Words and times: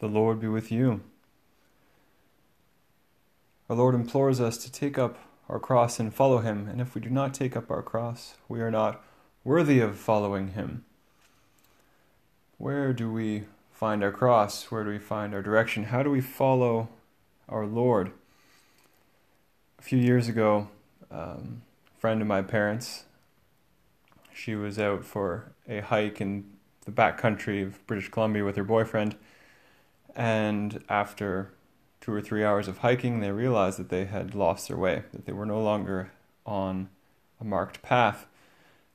The 0.00 0.06
Lord 0.06 0.40
be 0.40 0.48
with 0.48 0.70
you. 0.70 1.00
Our 3.68 3.76
Lord 3.76 3.94
implores 3.94 4.40
us 4.40 4.56
to 4.58 4.72
take 4.72 4.96
up 4.96 5.18
our 5.48 5.58
cross 5.58 5.98
and 5.98 6.14
follow 6.14 6.38
him, 6.38 6.68
and 6.68 6.80
if 6.80 6.94
we 6.94 7.00
do 7.00 7.10
not 7.10 7.34
take 7.34 7.56
up 7.56 7.70
our 7.70 7.82
cross, 7.82 8.34
we 8.48 8.60
are 8.60 8.70
not 8.70 9.02
worthy 9.44 9.80
of 9.80 9.98
following 9.98 10.48
him. 10.48 10.84
Where 12.58 12.92
do 12.92 13.10
we 13.10 13.44
find 13.72 14.02
our 14.02 14.12
cross? 14.12 14.70
Where 14.70 14.84
do 14.84 14.90
we 14.90 14.98
find 14.98 15.34
our 15.34 15.42
direction? 15.42 15.84
How 15.84 16.02
do 16.02 16.10
we 16.10 16.20
follow 16.20 16.88
our 17.48 17.66
Lord? 17.66 18.12
A 19.78 19.82
few 19.82 19.98
years 19.98 20.28
ago, 20.28 20.68
um, 21.10 21.62
a 21.96 22.00
friend 22.00 22.20
of 22.20 22.26
my 22.26 22.42
parents, 22.42 23.04
she 24.32 24.54
was 24.54 24.78
out 24.78 25.04
for 25.04 25.52
a 25.68 25.80
hike 25.80 26.20
in 26.20 26.44
the 26.84 26.90
back 26.90 27.18
country 27.18 27.62
of 27.62 27.84
British 27.86 28.08
Columbia 28.08 28.44
with 28.44 28.56
her 28.56 28.64
boyfriend, 28.64 29.16
and 30.14 30.82
after 30.88 31.52
two 32.00 32.12
or 32.12 32.20
three 32.20 32.44
hours 32.44 32.68
of 32.68 32.78
hiking, 32.78 33.20
they 33.20 33.30
realized 33.30 33.78
that 33.78 33.88
they 33.88 34.06
had 34.06 34.34
lost 34.34 34.68
their 34.68 34.76
way, 34.76 35.02
that 35.12 35.26
they 35.26 35.32
were 35.32 35.46
no 35.46 35.62
longer 35.62 36.12
on 36.46 36.88
a 37.40 37.44
marked 37.44 37.82
path. 37.82 38.26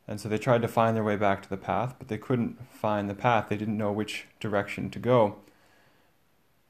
And 0.07 0.19
so 0.19 0.27
they 0.27 0.37
tried 0.37 0.61
to 0.63 0.67
find 0.67 0.95
their 0.95 1.03
way 1.03 1.15
back 1.15 1.41
to 1.43 1.49
the 1.49 1.57
path, 1.57 1.95
but 1.97 2.07
they 2.07 2.17
couldn't 2.17 2.57
find 2.71 3.09
the 3.09 3.15
path. 3.15 3.47
They 3.49 3.57
didn't 3.57 3.77
know 3.77 3.91
which 3.91 4.25
direction 4.39 4.89
to 4.89 4.99
go. 4.99 5.37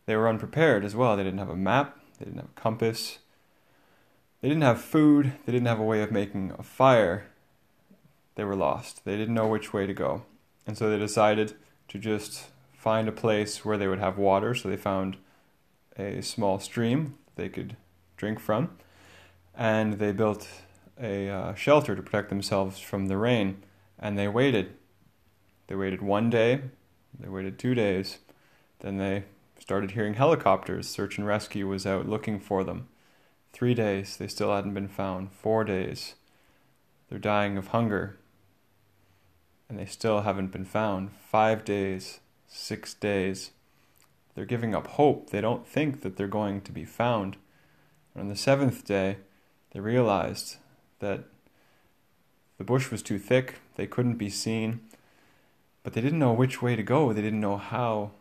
They 0.06 0.16
were 0.16 0.28
unprepared 0.28 0.84
as 0.84 0.96
well. 0.96 1.16
They 1.16 1.24
didn't 1.24 1.40
have 1.40 1.50
a 1.50 1.56
map, 1.56 1.98
they 2.20 2.26
didn't 2.26 2.42
have 2.42 2.50
a 2.56 2.60
compass, 2.60 3.20
they 4.42 4.50
didn't 4.50 4.64
have 4.64 4.82
food, 4.82 5.34
they 5.46 5.52
didn't 5.54 5.68
have 5.68 5.80
a 5.80 5.84
way 5.84 6.04
of 6.04 6.12
making 6.12 6.54
a 6.60 6.64
fire. 6.64 7.28
They 8.36 8.44
were 8.44 8.56
lost. 8.56 9.06
They 9.06 9.16
didn't 9.16 9.36
know 9.36 9.48
which 9.48 9.74
way 9.74 9.86
to 9.86 9.94
go. 9.94 10.24
And 10.66 10.78
so 10.78 10.90
they 10.90 10.98
decided 10.98 11.54
to 11.90 12.00
just 12.00 12.50
find 12.84 13.08
a 13.08 13.14
place 13.14 13.64
where 13.64 13.78
they 13.78 13.88
would 13.88 14.00
have 14.00 14.18
water. 14.18 14.54
So 14.54 14.68
they 14.68 14.76
found 14.76 15.16
a 15.98 16.22
small 16.22 16.60
stream 16.60 17.18
they 17.36 17.48
could 17.48 17.78
drink 18.18 18.40
from, 18.40 18.78
and 19.56 19.94
they 19.94 20.12
built 20.12 20.48
a 21.02 21.30
uh, 21.30 21.54
shelter 21.56 21.96
to 21.96 22.04
protect 22.04 22.30
themselves 22.30 22.80
from 22.80 23.08
the 23.08 23.18
rain. 23.18 23.64
And 23.98 24.20
they 24.20 24.28
waited. 24.28 24.76
They 25.68 25.76
waited 25.76 26.02
one 26.02 26.30
day, 26.30 26.62
they 27.18 27.30
waited 27.30 27.58
two 27.58 27.74
days, 27.74 28.20
then 28.82 28.98
they 28.98 29.24
started 29.58 29.92
hearing 29.92 30.16
helicopters. 30.16 30.90
Search 30.90 31.18
and 31.18 31.26
rescue 31.26 31.68
was 31.68 31.88
out 31.88 32.10
looking 32.10 32.38
for 32.38 32.66
them. 32.66 32.90
Three 33.54 33.74
days, 33.74 34.18
they 34.18 34.28
still 34.28 34.54
hadn't 34.54 34.74
been 34.74 34.90
found. 34.90 35.32
Four 35.32 35.64
days, 35.64 36.16
they're 37.08 37.18
dying 37.18 37.58
of 37.58 37.68
hunger, 37.68 38.18
and 39.70 39.80
they 39.80 39.86
still 39.86 40.22
haven't 40.22 40.52
been 40.52 40.66
found. 40.66 41.12
Five 41.32 41.64
days, 41.64 42.20
six 42.54 42.94
days, 42.94 43.52
they're 44.36 44.46
giving 44.46 44.76
up 44.76 44.88
hope. 44.88 45.32
They 45.32 45.42
don't 45.42 45.68
think 45.68 46.02
that 46.02 46.16
they're 46.16 46.28
going 46.28 46.62
to 46.62 46.72
be 46.72 46.86
found. 46.86 47.36
And 48.14 48.22
on 48.22 48.30
the 48.30 48.36
seventh 48.36 48.86
day, 48.86 49.18
they 49.72 49.80
realized 49.80 50.58
that 51.00 51.24
the 52.58 52.64
bush 52.64 52.92
was 52.92 53.02
too 53.02 53.18
thick, 53.18 53.56
they 53.76 53.88
couldn't 53.88 54.18
be 54.18 54.30
seen, 54.30 54.82
but 55.82 55.94
they 55.94 56.02
didn't 56.02 56.20
know 56.20 56.32
which 56.32 56.62
way 56.62 56.76
to 56.76 56.84
go. 56.84 57.12
They 57.12 57.22
didn't 57.22 57.42
know 57.42 57.58
how 57.58 58.12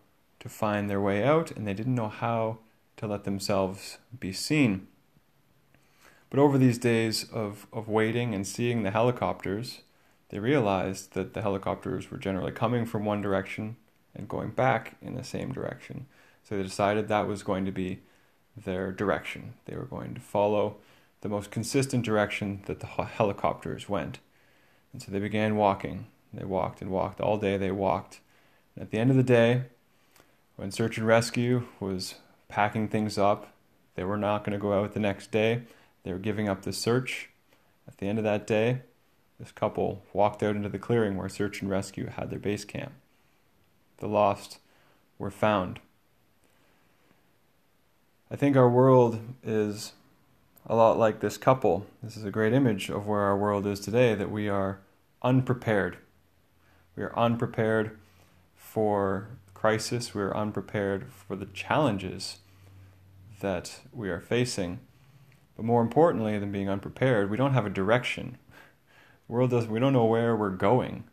to 0.40 0.48
find 0.48 0.88
their 0.88 1.00
way 1.00 1.22
out, 1.22 1.50
and 1.50 1.66
they 1.66 1.74
didn't 1.74 1.94
know 1.94 2.08
how 2.08 2.58
to 2.96 3.06
let 3.06 3.24
themselves 3.24 3.98
be 4.18 4.32
seen. 4.32 4.88
But 6.30 6.40
over 6.40 6.56
these 6.56 6.78
days 6.78 7.30
of, 7.30 7.66
of 7.72 7.88
waiting 7.88 8.34
and 8.34 8.46
seeing 8.46 8.82
the 8.82 8.90
helicopters, 8.90 9.82
they 10.30 10.38
realized 10.38 11.12
that 11.12 11.34
the 11.34 11.42
helicopters 11.42 12.10
were 12.10 12.16
generally 12.16 12.52
coming 12.52 12.86
from 12.86 13.04
one 13.04 13.20
direction 13.20 13.76
and 14.14 14.28
going 14.28 14.50
back 14.50 14.96
in 15.00 15.14
the 15.14 15.24
same 15.24 15.52
direction. 15.52 16.06
So 16.44 16.56
they 16.56 16.62
decided 16.62 17.08
that 17.08 17.26
was 17.26 17.42
going 17.42 17.64
to 17.64 17.72
be 17.72 18.00
their 18.56 18.92
direction. 18.92 19.54
They 19.64 19.76
were 19.76 19.84
going 19.84 20.14
to 20.14 20.20
follow 20.20 20.76
the 21.20 21.28
most 21.28 21.50
consistent 21.50 22.04
direction 22.04 22.62
that 22.66 22.80
the 22.80 22.86
helicopters 22.86 23.88
went. 23.88 24.18
And 24.92 25.00
so 25.00 25.10
they 25.10 25.20
began 25.20 25.56
walking. 25.56 26.06
They 26.34 26.44
walked 26.44 26.82
and 26.82 26.90
walked 26.90 27.20
all 27.20 27.38
day. 27.38 27.56
They 27.56 27.70
walked. 27.70 28.20
And 28.74 28.82
at 28.82 28.90
the 28.90 28.98
end 28.98 29.10
of 29.10 29.16
the 29.16 29.22
day, 29.22 29.64
when 30.56 30.70
search 30.70 30.98
and 30.98 31.06
rescue 31.06 31.66
was 31.80 32.16
packing 32.48 32.88
things 32.88 33.16
up, 33.16 33.54
they 33.94 34.04
were 34.04 34.16
not 34.16 34.44
going 34.44 34.52
to 34.52 34.62
go 34.62 34.72
out 34.72 34.92
the 34.92 35.00
next 35.00 35.30
day. 35.30 35.62
They 36.02 36.12
were 36.12 36.18
giving 36.18 36.48
up 36.48 36.62
the 36.62 36.72
search. 36.72 37.30
At 37.86 37.98
the 37.98 38.06
end 38.06 38.18
of 38.18 38.24
that 38.24 38.46
day, 38.46 38.82
this 39.38 39.52
couple 39.52 40.02
walked 40.12 40.42
out 40.42 40.56
into 40.56 40.68
the 40.68 40.78
clearing 40.78 41.16
where 41.16 41.28
search 41.28 41.62
and 41.62 41.70
rescue 41.70 42.06
had 42.08 42.30
their 42.30 42.38
base 42.38 42.64
camp 42.64 42.92
the 43.98 44.08
lost 44.08 44.58
were 45.18 45.30
found. 45.30 45.80
I 48.30 48.36
think 48.36 48.56
our 48.56 48.68
world 48.68 49.20
is 49.42 49.92
a 50.66 50.74
lot 50.74 50.98
like 50.98 51.20
this 51.20 51.36
couple. 51.36 51.86
This 52.02 52.16
is 52.16 52.24
a 52.24 52.30
great 52.30 52.52
image 52.52 52.88
of 52.88 53.06
where 53.06 53.20
our 53.20 53.36
world 53.36 53.66
is 53.66 53.80
today 53.80 54.14
that 54.14 54.30
we 54.30 54.48
are 54.48 54.80
unprepared. 55.22 55.98
We 56.96 57.02
are 57.02 57.16
unprepared 57.16 57.98
for 58.54 59.28
crisis, 59.54 60.14
we 60.14 60.22
are 60.22 60.36
unprepared 60.36 61.12
for 61.12 61.36
the 61.36 61.46
challenges 61.46 62.38
that 63.40 63.80
we 63.92 64.08
are 64.08 64.20
facing. 64.20 64.80
But 65.56 65.64
more 65.64 65.82
importantly 65.82 66.38
than 66.38 66.50
being 66.50 66.68
unprepared, 66.68 67.30
we 67.30 67.36
don't 67.36 67.52
have 67.52 67.66
a 67.66 67.70
direction. 67.70 68.38
The 69.26 69.34
world 69.34 69.50
does 69.50 69.66
we 69.66 69.78
don't 69.78 69.92
know 69.92 70.04
where 70.04 70.34
we're 70.34 70.50
going. 70.50 71.04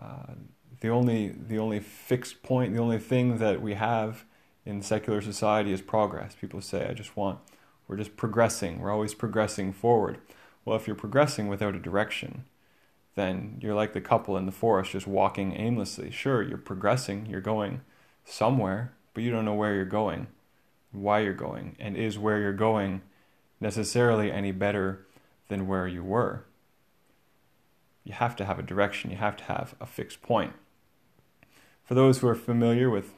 Uh, 0.00 0.34
the 0.80 0.88
only 0.88 1.28
the 1.28 1.58
only 1.58 1.80
fixed 1.80 2.42
point, 2.42 2.74
the 2.74 2.80
only 2.80 2.98
thing 2.98 3.38
that 3.38 3.60
we 3.60 3.74
have 3.74 4.24
in 4.64 4.82
secular 4.82 5.20
society 5.20 5.72
is 5.72 5.80
progress. 5.80 6.34
People 6.40 6.60
say, 6.60 6.86
"I 6.88 6.92
just 6.92 7.16
want." 7.16 7.40
We're 7.88 7.96
just 7.96 8.16
progressing. 8.16 8.80
We're 8.80 8.92
always 8.92 9.14
progressing 9.14 9.72
forward. 9.72 10.18
Well, 10.64 10.76
if 10.76 10.86
you're 10.86 10.94
progressing 10.94 11.48
without 11.48 11.74
a 11.74 11.78
direction, 11.78 12.44
then 13.14 13.56
you're 13.60 13.74
like 13.74 13.94
the 13.94 14.00
couple 14.02 14.36
in 14.36 14.44
the 14.44 14.52
forest 14.52 14.92
just 14.92 15.06
walking 15.06 15.54
aimlessly. 15.54 16.10
Sure, 16.10 16.42
you're 16.42 16.58
progressing, 16.58 17.26
you're 17.26 17.40
going 17.40 17.80
somewhere, 18.24 18.92
but 19.14 19.22
you 19.22 19.30
don't 19.30 19.46
know 19.46 19.54
where 19.54 19.74
you're 19.74 19.86
going, 19.86 20.26
why 20.92 21.20
you're 21.20 21.32
going, 21.32 21.74
and 21.80 21.96
is 21.96 22.18
where 22.18 22.38
you're 22.38 22.52
going 22.52 23.00
necessarily 23.58 24.30
any 24.30 24.52
better 24.52 25.06
than 25.48 25.66
where 25.66 25.88
you 25.88 26.04
were. 26.04 26.44
You 28.04 28.12
have 28.12 28.36
to 28.36 28.44
have 28.44 28.58
a 28.58 28.62
direction, 28.62 29.10
you 29.10 29.16
have 29.16 29.36
to 29.38 29.44
have 29.44 29.74
a 29.80 29.86
fixed 29.86 30.20
point. 30.20 30.52
For 31.88 31.94
those 31.94 32.18
who 32.18 32.28
are 32.28 32.34
familiar 32.34 32.90
with 32.90 33.14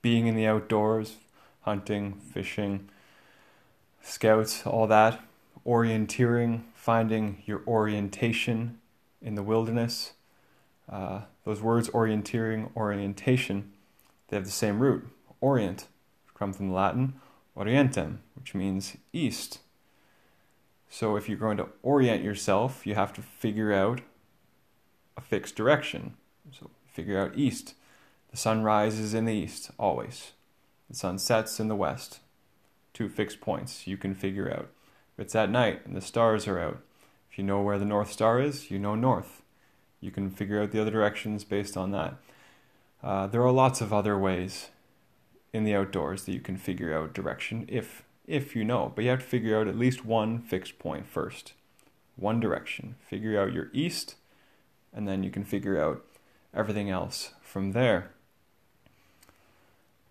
being 0.00 0.28
in 0.28 0.34
the 0.34 0.46
outdoors, 0.46 1.16
hunting, 1.60 2.14
fishing, 2.14 2.88
scouts, 4.00 4.66
all 4.66 4.86
that, 4.86 5.20
orienteering, 5.66 6.62
finding 6.72 7.42
your 7.44 7.60
orientation 7.66 8.78
in 9.20 9.34
the 9.34 9.42
wilderness, 9.42 10.14
uh, 10.90 11.20
those 11.44 11.60
words 11.60 11.90
orienteering, 11.90 12.74
orientation, 12.74 13.72
they 14.28 14.36
have 14.36 14.46
the 14.46 14.50
same 14.52 14.78
root, 14.78 15.06
orient, 15.42 15.86
come 16.32 16.54
from 16.54 16.68
the 16.68 16.74
Latin 16.74 17.20
orientem, 17.54 18.20
which 18.34 18.54
means 18.54 18.96
east. 19.12 19.58
So 20.88 21.16
if 21.16 21.28
you're 21.28 21.36
going 21.36 21.58
to 21.58 21.68
orient 21.82 22.24
yourself, 22.24 22.86
you 22.86 22.94
have 22.94 23.12
to 23.12 23.20
figure 23.20 23.70
out 23.70 24.00
a 25.14 25.20
fixed 25.20 25.56
direction. 25.56 26.14
So 26.58 26.70
figure 26.86 27.18
out 27.20 27.36
east. 27.36 27.74
The 28.30 28.36
sun 28.36 28.62
rises 28.62 29.14
in 29.14 29.24
the 29.24 29.34
east, 29.34 29.70
always. 29.78 30.32
The 30.88 30.96
sun 30.96 31.18
sets 31.18 31.60
in 31.60 31.68
the 31.68 31.76
west. 31.76 32.20
Two 32.92 33.08
fixed 33.08 33.40
points 33.40 33.86
you 33.86 33.96
can 33.96 34.14
figure 34.14 34.50
out. 34.50 34.68
If 35.14 35.24
it's 35.24 35.34
at 35.34 35.50
night 35.50 35.84
and 35.84 35.96
the 35.96 36.00
stars 36.00 36.46
are 36.46 36.58
out, 36.58 36.80
if 37.30 37.38
you 37.38 37.44
know 37.44 37.60
where 37.62 37.78
the 37.78 37.84
North 37.84 38.12
Star 38.12 38.40
is, 38.40 38.70
you 38.70 38.78
know 38.78 38.94
north. 38.94 39.42
You 40.00 40.10
can 40.10 40.30
figure 40.30 40.62
out 40.62 40.70
the 40.70 40.80
other 40.80 40.90
directions 40.90 41.44
based 41.44 41.76
on 41.76 41.90
that. 41.92 42.14
Uh, 43.02 43.26
there 43.26 43.42
are 43.42 43.52
lots 43.52 43.80
of 43.80 43.92
other 43.92 44.18
ways 44.18 44.68
in 45.52 45.64
the 45.64 45.74
outdoors 45.74 46.24
that 46.24 46.32
you 46.32 46.40
can 46.40 46.56
figure 46.56 46.96
out 46.96 47.14
direction 47.14 47.64
if 47.68 48.04
if 48.26 48.54
you 48.54 48.62
know, 48.62 48.92
but 48.94 49.04
you 49.04 49.10
have 49.10 49.20
to 49.20 49.24
figure 49.24 49.58
out 49.58 49.66
at 49.66 49.78
least 49.78 50.04
one 50.04 50.38
fixed 50.38 50.78
point 50.78 51.06
first. 51.06 51.54
One 52.16 52.40
direction. 52.40 52.96
Figure 53.08 53.40
out 53.40 53.54
your 53.54 53.70
east, 53.72 54.16
and 54.92 55.08
then 55.08 55.22
you 55.22 55.30
can 55.30 55.44
figure 55.44 55.82
out 55.82 56.04
everything 56.52 56.90
else 56.90 57.32
from 57.40 57.72
there. 57.72 58.10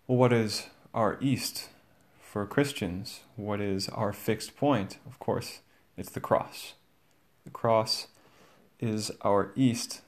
Well, 0.07 0.17
what 0.17 0.31
is 0.31 0.67
our 0.93 1.17
east 1.19 1.67
for 2.21 2.45
Christians? 2.45 3.23
What 3.35 3.59
is 3.59 3.89
our 3.89 4.13
fixed 4.13 4.55
point? 4.55 4.99
Of 5.05 5.19
course, 5.19 5.59
it's 5.97 6.09
the 6.09 6.21
cross. 6.21 6.75
The 7.43 7.51
cross 7.51 8.07
is 8.79 9.11
our 9.23 9.51
east. 9.53 9.99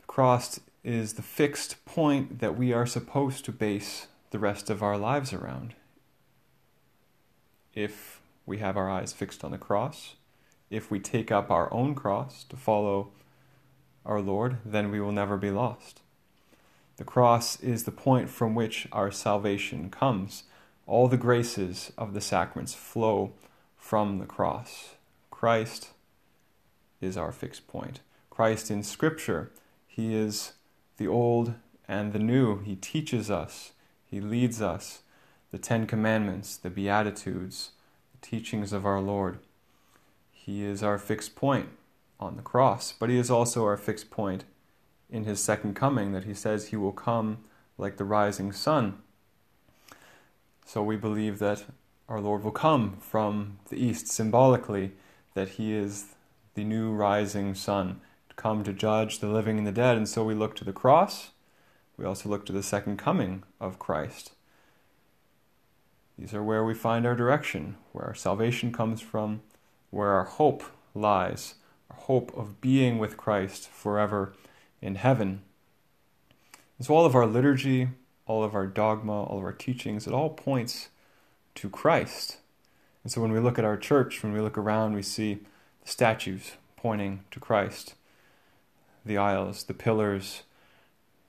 The 0.00 0.06
cross 0.06 0.60
is 0.82 1.12
the 1.12 1.22
fixed 1.22 1.84
point 1.84 2.38
that 2.38 2.56
we 2.56 2.72
are 2.72 2.86
supposed 2.86 3.44
to 3.44 3.52
base 3.52 4.06
the 4.30 4.38
rest 4.38 4.70
of 4.70 4.82
our 4.82 4.96
lives 4.96 5.34
around. 5.34 5.74
If 7.74 8.22
we 8.46 8.58
have 8.58 8.78
our 8.78 8.88
eyes 8.88 9.12
fixed 9.12 9.44
on 9.44 9.50
the 9.50 9.58
cross, 9.58 10.14
if 10.70 10.90
we 10.90 11.00
take 11.00 11.30
up 11.30 11.50
our 11.50 11.70
own 11.70 11.94
cross 11.94 12.44
to 12.44 12.56
follow 12.56 13.10
our 14.06 14.22
Lord, 14.22 14.56
then 14.64 14.90
we 14.90 15.00
will 15.00 15.12
never 15.12 15.36
be 15.36 15.50
lost. 15.50 16.01
The 16.96 17.04
cross 17.04 17.60
is 17.60 17.84
the 17.84 17.92
point 17.92 18.28
from 18.28 18.54
which 18.54 18.86
our 18.92 19.10
salvation 19.10 19.90
comes. 19.90 20.44
All 20.86 21.08
the 21.08 21.16
graces 21.16 21.92
of 21.96 22.12
the 22.12 22.20
sacraments 22.20 22.74
flow 22.74 23.32
from 23.76 24.18
the 24.18 24.26
cross. 24.26 24.94
Christ 25.30 25.90
is 27.00 27.16
our 27.16 27.32
fixed 27.32 27.66
point. 27.66 28.00
Christ 28.30 28.70
in 28.70 28.82
Scripture, 28.82 29.50
He 29.86 30.14
is 30.14 30.52
the 30.98 31.08
old 31.08 31.54
and 31.88 32.12
the 32.12 32.18
new. 32.18 32.60
He 32.60 32.76
teaches 32.76 33.30
us, 33.30 33.72
He 34.04 34.20
leads 34.20 34.62
us. 34.62 35.00
The 35.50 35.58
Ten 35.58 35.86
Commandments, 35.86 36.56
the 36.56 36.70
Beatitudes, 36.70 37.72
the 38.12 38.26
teachings 38.26 38.72
of 38.72 38.86
our 38.86 39.00
Lord. 39.00 39.38
He 40.30 40.64
is 40.64 40.82
our 40.82 40.98
fixed 40.98 41.34
point 41.36 41.68
on 42.18 42.36
the 42.36 42.42
cross, 42.42 42.94
but 42.98 43.10
He 43.10 43.18
is 43.18 43.30
also 43.30 43.64
our 43.64 43.76
fixed 43.76 44.10
point 44.10 44.44
in 45.12 45.24
His 45.24 45.38
second 45.38 45.76
coming, 45.76 46.10
that 46.12 46.24
He 46.24 46.34
says 46.34 46.68
He 46.68 46.76
will 46.76 46.92
come 46.92 47.38
like 47.78 47.98
the 47.98 48.04
rising 48.04 48.50
sun. 48.50 48.98
So 50.66 50.82
we 50.82 50.96
believe 50.96 51.38
that 51.38 51.64
our 52.08 52.20
Lord 52.20 52.42
will 52.42 52.50
come 52.50 52.96
from 52.98 53.58
the 53.68 53.76
east 53.76 54.08
symbolically, 54.08 54.92
that 55.34 55.50
He 55.50 55.72
is 55.74 56.06
the 56.54 56.64
new 56.64 56.92
rising 56.92 57.54
sun, 57.54 58.00
to 58.30 58.34
come 58.34 58.64
to 58.64 58.72
judge 58.72 59.18
the 59.18 59.28
living 59.28 59.58
and 59.58 59.66
the 59.66 59.72
dead. 59.72 59.96
And 59.96 60.08
so 60.08 60.24
we 60.24 60.34
look 60.34 60.56
to 60.56 60.64
the 60.64 60.72
cross. 60.72 61.30
We 61.96 62.04
also 62.04 62.28
look 62.28 62.46
to 62.46 62.52
the 62.52 62.62
second 62.62 62.96
coming 62.96 63.44
of 63.60 63.78
Christ. 63.78 64.32
These 66.18 66.34
are 66.34 66.42
where 66.42 66.64
we 66.64 66.74
find 66.74 67.06
our 67.06 67.14
direction, 67.14 67.76
where 67.92 68.06
our 68.06 68.14
salvation 68.14 68.72
comes 68.72 69.00
from, 69.00 69.42
where 69.90 70.10
our 70.10 70.24
hope 70.24 70.62
lies, 70.94 71.54
our 71.90 71.96
hope 71.96 72.36
of 72.36 72.60
being 72.60 72.98
with 72.98 73.16
Christ 73.16 73.68
forever 73.68 74.34
in 74.82 74.96
heaven. 74.96 75.42
And 76.76 76.86
so 76.86 76.94
all 76.94 77.06
of 77.06 77.14
our 77.14 77.26
liturgy, 77.26 77.88
all 78.26 78.44
of 78.44 78.54
our 78.54 78.66
dogma, 78.66 79.22
all 79.22 79.38
of 79.38 79.44
our 79.44 79.52
teachings, 79.52 80.06
it 80.06 80.12
all 80.12 80.30
points 80.30 80.88
to 81.54 81.70
Christ. 81.70 82.38
And 83.02 83.10
so 83.10 83.20
when 83.20 83.32
we 83.32 83.40
look 83.40 83.58
at 83.58 83.64
our 83.64 83.76
church, 83.76 84.22
when 84.22 84.32
we 84.32 84.40
look 84.40 84.58
around, 84.58 84.94
we 84.94 85.02
see 85.02 85.40
the 85.82 85.88
statues 85.88 86.52
pointing 86.76 87.24
to 87.30 87.40
Christ, 87.40 87.94
the 89.04 89.16
aisles, 89.16 89.64
the 89.64 89.74
pillars, 89.74 90.42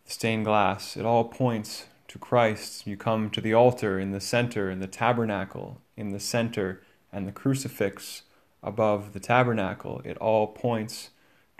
the 0.06 0.12
stained 0.12 0.46
glass, 0.46 0.98
it 0.98 1.06
all 1.06 1.24
points 1.24 1.86
to 2.08 2.20
Christ. 2.20 2.86
You 2.86 2.98
come 2.98 3.30
to 3.30 3.42
the 3.42 3.54
altar 3.54 4.00
in 4.00 4.12
the 4.12 4.20
center, 4.20 4.70
in 4.70 4.80
the 4.80 4.88
tabernacle 4.88 5.82
in 5.96 6.12
the 6.12 6.20
center, 6.20 6.82
and 7.12 7.28
the 7.28 7.32
crucifix 7.32 8.24
above 8.62 9.14
the 9.14 9.20
tabernacle. 9.20 10.02
It 10.04 10.18
all 10.18 10.48
points 10.48 11.10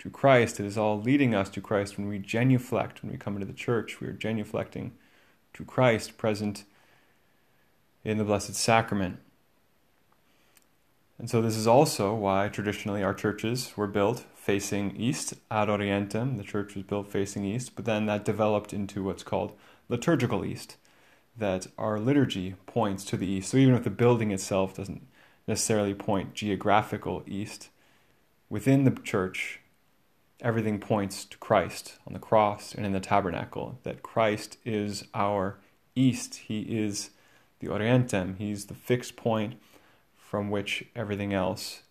to 0.04 0.10
Christ. 0.10 0.60
It 0.60 0.66
is 0.66 0.76
all 0.76 1.00
leading 1.00 1.34
us 1.34 1.48
to 1.48 1.62
Christ 1.62 1.96
when 1.96 2.06
we 2.06 2.18
genuflect, 2.18 3.02
when 3.02 3.10
we 3.10 3.16
come 3.16 3.34
into 3.34 3.46
the 3.46 3.54
church, 3.54 4.00
we 4.00 4.06
are 4.06 4.12
genuflecting 4.12 4.90
to 5.54 5.64
Christ 5.64 6.18
present 6.18 6.64
in 8.04 8.18
the 8.18 8.24
Blessed 8.24 8.54
Sacrament. 8.54 9.18
And 11.18 11.30
so, 11.30 11.40
this 11.40 11.56
is 11.56 11.66
also 11.66 12.14
why 12.14 12.48
traditionally 12.48 13.02
our 13.02 13.14
churches 13.14 13.72
were 13.76 13.86
built 13.86 14.26
facing 14.34 14.94
east, 14.96 15.34
ad 15.50 15.68
orientem. 15.68 16.36
The 16.36 16.44
church 16.44 16.74
was 16.74 16.84
built 16.84 17.10
facing 17.10 17.46
east, 17.46 17.74
but 17.74 17.86
then 17.86 18.04
that 18.04 18.26
developed 18.26 18.74
into 18.74 19.02
what's 19.02 19.22
called 19.22 19.52
liturgical 19.88 20.44
east, 20.44 20.76
that 21.34 21.68
our 21.78 21.98
liturgy 21.98 22.56
points 22.66 23.04
to 23.06 23.16
the 23.16 23.26
east. 23.26 23.50
So, 23.50 23.56
even 23.56 23.74
if 23.74 23.84
the 23.84 23.90
building 23.90 24.32
itself 24.32 24.74
doesn't 24.74 25.06
necessarily 25.46 25.94
point 25.94 26.34
geographical 26.34 27.22
east, 27.26 27.70
within 28.50 28.84
the 28.84 28.90
church, 28.90 29.60
everything 30.44 30.78
points 30.78 31.24
to 31.24 31.38
Christ 31.38 31.94
on 32.06 32.12
the 32.12 32.18
cross 32.18 32.74
and 32.74 32.84
in 32.84 32.92
the 32.92 33.00
tabernacle, 33.00 33.78
that 33.82 34.02
Christ 34.02 34.58
is 34.64 35.04
our 35.14 35.58
east. 35.96 36.34
He 36.34 36.60
is 36.60 37.10
the 37.60 37.68
orientem, 37.68 38.36
He's 38.36 38.66
the 38.66 38.74
fixed 38.74 39.16
point 39.16 39.54
from 40.16 40.50
which 40.50 40.84
everything 40.94 41.32
else 41.32 41.82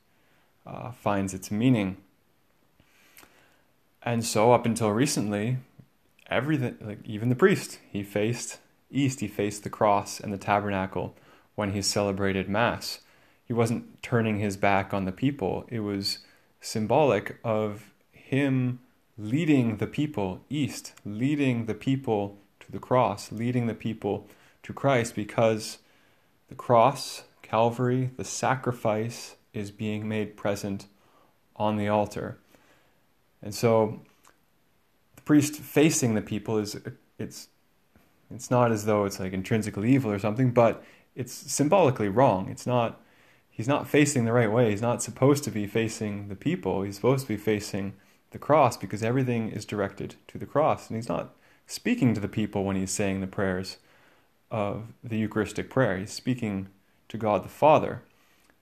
uh, 0.67 0.91
finds 0.91 1.33
its 1.33 1.49
meaning. 1.49 1.97
And 4.03 4.23
so, 4.23 4.51
up 4.51 4.65
until 4.65 4.91
recently, 4.91 5.57
everything, 6.27 6.77
like 6.79 6.99
even 7.05 7.29
the 7.29 7.35
priest, 7.35 7.79
he 7.89 8.03
faced 8.03 8.59
east, 8.91 9.21
he 9.21 9.27
faced 9.27 9.63
the 9.63 9.69
cross 9.69 10.19
and 10.19 10.31
the 10.31 10.37
tabernacle 10.37 11.15
when 11.55 11.71
he 11.71 11.81
celebrated 11.81 12.47
Mass. 12.47 12.99
He 13.45 13.53
wasn't 13.53 14.03
turning 14.03 14.39
his 14.39 14.57
back 14.57 14.93
on 14.93 15.05
the 15.05 15.11
people, 15.11 15.65
it 15.69 15.79
was 15.79 16.19
symbolic 16.59 17.39
of 17.43 17.92
him 18.33 18.79
leading 19.17 19.77
the 19.77 19.87
people 19.87 20.43
east, 20.49 20.93
leading 21.05 21.65
the 21.65 21.73
people 21.73 22.37
to 22.59 22.71
the 22.71 22.79
cross, 22.79 23.31
leading 23.31 23.67
the 23.67 23.75
people 23.75 24.27
to 24.63 24.73
Christ 24.73 25.15
because 25.15 25.79
the 26.49 26.55
cross 26.55 27.23
Calvary, 27.41 28.09
the 28.17 28.23
sacrifice 28.23 29.35
is 29.53 29.69
being 29.69 30.07
made 30.07 30.35
present 30.35 30.87
on 31.55 31.77
the 31.77 31.87
altar. 31.87 32.39
And 33.43 33.53
so 33.53 34.01
the 35.15 35.21
priest 35.21 35.57
facing 35.57 36.15
the 36.15 36.21
people 36.21 36.57
is 36.57 36.75
it's 37.19 37.49
it's 38.33 38.49
not 38.49 38.71
as 38.71 38.85
though 38.85 39.05
it's 39.05 39.19
like 39.19 39.33
intrinsically 39.33 39.93
evil 39.93 40.09
or 40.09 40.17
something, 40.17 40.49
but 40.49 40.83
it's 41.15 41.31
symbolically 41.31 42.09
wrong. 42.09 42.49
It's 42.49 42.65
not 42.65 42.99
he's 43.51 43.67
not 43.67 43.87
facing 43.87 44.25
the 44.25 44.33
right 44.33 44.51
way. 44.51 44.71
He's 44.71 44.81
not 44.81 45.03
supposed 45.03 45.43
to 45.43 45.51
be 45.51 45.67
facing 45.67 46.29
the 46.29 46.35
people. 46.35 46.81
He's 46.81 46.95
supposed 46.95 47.27
to 47.27 47.33
be 47.33 47.37
facing 47.37 47.93
the 48.33 48.39
cross 48.39 48.75
because 48.75 49.01
everything 49.01 49.49
is 49.49 49.63
directed 49.63 50.15
to 50.27 50.37
the 50.37 50.45
cross. 50.45 50.89
And 50.89 50.97
he's 50.97 51.09
not 51.09 51.33
speaking 51.65 52.13
to 52.13 52.19
the 52.19 52.27
people 52.27 52.65
when 52.65 52.75
he's 52.75 52.91
saying 52.91 53.21
the 53.21 53.27
prayers 53.27 53.77
of 54.51 54.87
the 55.03 55.17
Eucharistic 55.17 55.69
prayer. 55.69 55.97
He's 55.97 56.11
speaking 56.11 56.67
to 57.09 57.17
God 57.17 57.43
the 57.43 57.49
Father, 57.49 58.03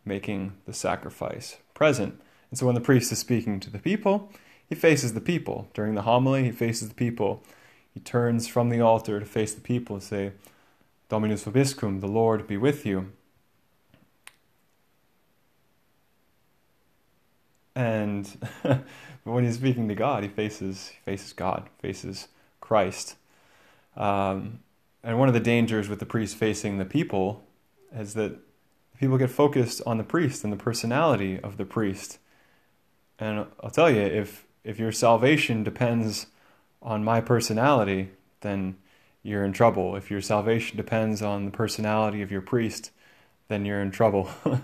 making 0.06 0.54
the 0.66 0.74
sacrifice 0.74 1.58
present. 1.74 2.22
And 2.50 2.60
so 2.60 2.66
when 2.66 2.76
the 2.76 2.82
priest 2.82 3.12
is 3.12 3.20
speaking 3.20 3.60
to 3.62 3.70
the 3.70 3.80
people, 3.80 4.32
he 4.68 4.76
faces 4.76 5.14
the 5.14 5.22
people. 5.22 5.70
During 5.74 5.96
the 5.96 6.04
homily, 6.04 6.44
he 6.46 6.52
faces 6.52 6.90
the 6.90 6.96
people. 6.96 7.44
He 7.94 8.00
turns 8.00 8.48
from 8.48 8.70
the 8.70 8.82
altar 8.82 9.20
to 9.20 9.26
face 9.26 9.54
the 9.54 9.62
people 9.62 9.96
and 9.96 10.04
say, 10.04 10.32
Dominus 11.10 11.44
vobiscum, 11.44 12.00
the 12.00 12.08
Lord 12.08 12.48
be 12.48 12.56
with 12.56 12.86
you. 12.86 13.12
And 17.76 18.28
when 19.24 19.44
he's 19.44 19.56
speaking 19.56 19.88
to 19.88 19.96
God, 19.96 20.24
he 20.24 20.30
faces 20.30 20.90
he 20.90 21.00
faces 21.04 21.34
God, 21.34 21.70
faces 21.80 22.28
Christ. 22.60 23.16
Um, 23.96 24.60
and 25.04 25.18
one 25.18 25.28
of 25.28 25.34
the 25.34 25.40
dangers 25.40 25.90
with 25.90 26.00
the 26.00 26.06
priest 26.06 26.36
facing 26.36 26.78
the 26.78 26.86
people 26.86 27.44
is 27.94 28.14
that 28.14 28.40
people 29.00 29.18
get 29.18 29.30
focused 29.30 29.82
on 29.86 29.98
the 29.98 30.04
priest 30.04 30.44
and 30.44 30.54
the 30.54 30.58
personality 30.58 31.40
of 31.40 31.58
the 31.58 31.66
priest. 31.66 32.20
And 33.20 33.46
I'll 33.62 33.72
tell 33.72 33.90
you, 33.90 34.02
if 34.02 34.46
if 34.64 34.80
your 34.80 34.92
salvation 34.92 35.64
depends 35.64 36.28
on 36.82 37.04
my 37.04 37.22
personality, 37.22 38.12
then 38.42 38.78
you're 39.24 39.44
in 39.44 39.54
trouble. 39.54 39.96
If 39.96 40.10
your 40.10 40.22
salvation 40.22 40.78
depends 40.78 41.22
on 41.22 41.46
the 41.46 41.52
personality 41.52 42.22
of 42.22 42.32
your 42.32 42.42
priest, 42.42 42.92
then 43.48 43.66
you're 43.66 43.82
in 43.82 43.92
trouble. 43.92 44.30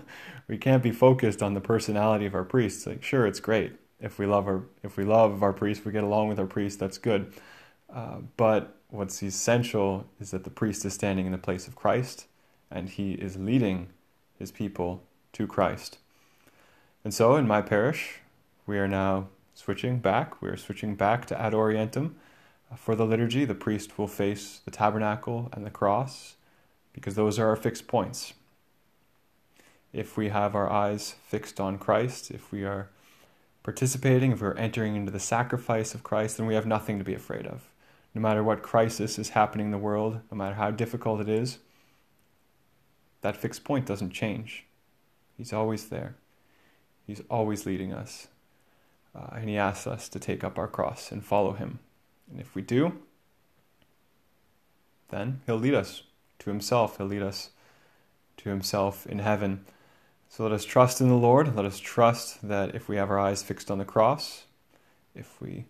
we 0.48 0.58
can't 0.58 0.82
be 0.82 0.90
focused 0.90 1.42
on 1.42 1.54
the 1.54 1.60
personality 1.60 2.26
of 2.26 2.34
our 2.34 2.44
priests. 2.44 2.86
Like, 2.86 3.02
sure, 3.02 3.26
it's 3.26 3.40
great 3.40 3.74
if 4.00 4.18
we 4.18 4.26
love 4.26 4.46
our 4.46 4.62
if 4.82 4.96
we 4.96 5.04
love 5.04 5.42
our 5.42 5.52
priest, 5.52 5.84
we 5.84 5.92
get 5.92 6.04
along 6.04 6.28
with 6.28 6.38
our 6.38 6.46
priest. 6.46 6.78
That's 6.78 6.98
good. 6.98 7.32
Uh, 7.92 8.18
but 8.36 8.76
what's 8.88 9.22
essential 9.22 10.06
is 10.20 10.30
that 10.30 10.44
the 10.44 10.50
priest 10.50 10.84
is 10.84 10.94
standing 10.94 11.26
in 11.26 11.32
the 11.32 11.38
place 11.38 11.66
of 11.66 11.74
Christ 11.74 12.26
and 12.70 12.88
he 12.88 13.12
is 13.12 13.36
leading 13.36 13.88
his 14.38 14.50
people 14.50 15.02
to 15.32 15.46
Christ. 15.46 15.98
And 17.02 17.12
so 17.14 17.36
in 17.36 17.46
my 17.46 17.62
parish, 17.62 18.20
we 18.66 18.78
are 18.78 18.88
now 18.88 19.28
switching 19.54 19.98
back. 19.98 20.42
We 20.42 20.48
are 20.50 20.56
switching 20.56 20.94
back 20.94 21.26
to 21.26 21.40
Ad 21.40 21.54
Orientem. 21.54 22.12
For 22.76 22.94
the 22.94 23.06
liturgy, 23.06 23.46
the 23.46 23.54
priest 23.54 23.98
will 23.98 24.06
face 24.06 24.60
the 24.64 24.70
tabernacle 24.70 25.48
and 25.54 25.64
the 25.64 25.70
cross 25.70 26.36
because 26.92 27.14
those 27.14 27.38
are 27.38 27.48
our 27.48 27.56
fixed 27.56 27.86
points. 27.86 28.34
If 29.92 30.16
we 30.16 30.28
have 30.28 30.54
our 30.54 30.70
eyes 30.70 31.14
fixed 31.26 31.58
on 31.60 31.78
Christ, 31.78 32.30
if 32.30 32.52
we 32.52 32.64
are 32.64 32.88
participating, 33.62 34.32
if 34.32 34.40
we're 34.40 34.54
entering 34.54 34.96
into 34.96 35.12
the 35.12 35.20
sacrifice 35.20 35.94
of 35.94 36.02
Christ, 36.02 36.36
then 36.36 36.46
we 36.46 36.54
have 36.54 36.66
nothing 36.66 36.98
to 36.98 37.04
be 37.04 37.14
afraid 37.14 37.46
of. 37.46 37.68
No 38.14 38.20
matter 38.20 38.42
what 38.42 38.62
crisis 38.62 39.18
is 39.18 39.30
happening 39.30 39.66
in 39.66 39.72
the 39.72 39.78
world, 39.78 40.20
no 40.30 40.36
matter 40.36 40.54
how 40.54 40.70
difficult 40.70 41.20
it 41.20 41.28
is, 41.28 41.58
that 43.20 43.36
fixed 43.36 43.64
point 43.64 43.86
doesn't 43.86 44.10
change. 44.10 44.64
He's 45.36 45.52
always 45.52 45.88
there. 45.88 46.16
He's 47.06 47.22
always 47.30 47.66
leading 47.66 47.92
us. 47.92 48.28
Uh, 49.14 49.36
and 49.36 49.48
He 49.48 49.56
asks 49.56 49.86
us 49.86 50.08
to 50.10 50.18
take 50.18 50.44
up 50.44 50.58
our 50.58 50.68
cross 50.68 51.10
and 51.10 51.24
follow 51.24 51.52
Him. 51.52 51.78
And 52.30 52.40
if 52.40 52.54
we 52.54 52.62
do, 52.62 52.92
then 55.08 55.40
He'll 55.46 55.56
lead 55.56 55.74
us 55.74 56.02
to 56.40 56.50
Himself. 56.50 56.98
He'll 56.98 57.06
lead 57.06 57.22
us 57.22 57.50
to 58.38 58.50
Himself 58.50 59.06
in 59.06 59.20
heaven. 59.20 59.64
So 60.28 60.42
let 60.44 60.52
us 60.52 60.64
trust 60.64 61.00
in 61.00 61.08
the 61.08 61.14
Lord. 61.14 61.56
Let 61.56 61.64
us 61.64 61.78
trust 61.78 62.46
that 62.46 62.74
if 62.74 62.88
we 62.88 62.96
have 62.96 63.10
our 63.10 63.18
eyes 63.18 63.42
fixed 63.42 63.70
on 63.70 63.78
the 63.78 63.84
cross, 63.84 64.44
if 65.14 65.40
we 65.40 65.64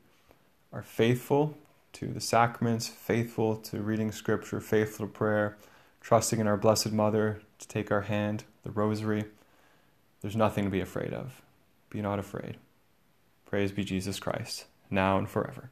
are 0.73 0.83
faithful 0.83 1.57
to 1.95 2.09
the 2.09 2.21
sacraments, 2.21 2.89
faithful 2.89 3.57
to 3.57 3.79
reading 3.81 4.13
scripture, 4.13 4.61
faithful 4.61 5.07
to 5.07 5.13
prayer, 5.13 5.57
trusting 6.01 6.41
in 6.41 6.47
our 6.47 6.57
Blessed 6.57 6.93
Mother 6.93 7.41
to 7.59 7.69
take 7.69 7.91
our 7.91 8.03
hand, 8.03 8.45
the 8.63 8.71
rosary, 8.71 9.25
there's 10.21 10.37
nothing 10.37 10.65
to 10.65 10.71
be 10.71 10.81
afraid 10.81 11.15
of. 11.15 11.41
Be 11.91 12.03
not 12.03 12.19
afraid. 12.19 12.57
Praise 13.47 13.73
be 13.73 13.85
Jesus 13.85 14.19
Christ, 14.19 14.67
now 14.91 15.17
and 15.17 15.29
forever. 15.29 15.71